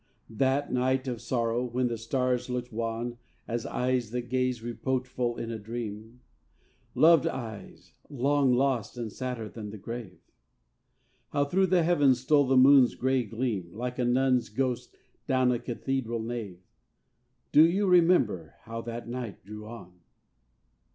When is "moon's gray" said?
12.57-13.23